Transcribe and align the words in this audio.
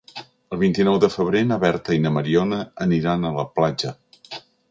El 0.55 0.59
vint-i-nou 0.61 0.95
de 1.03 1.09
febrer 1.15 1.43
na 1.49 1.59
Berta 1.65 1.97
i 1.99 2.01
na 2.07 2.13
Mariona 2.17 2.59
aniran 2.87 3.27
a 3.27 3.33
la 3.39 3.47
platja. 3.59 3.93